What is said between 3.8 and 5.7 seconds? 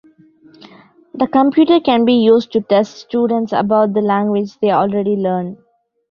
the language they already learn.